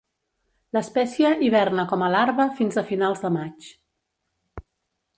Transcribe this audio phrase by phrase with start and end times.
[0.77, 3.73] L'espècie hiverna com a larva fins a finals de maig.